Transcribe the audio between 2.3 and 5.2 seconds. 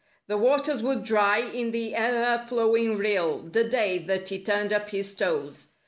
flowing rill— The day that he turned up his